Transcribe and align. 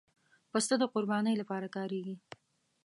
پسه 0.51 0.73
د 0.81 0.83
قربانۍ 0.93 1.35
لپاره 1.41 1.67
کارېږي. 1.75 2.15